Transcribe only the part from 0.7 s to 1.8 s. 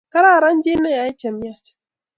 neyae chemyach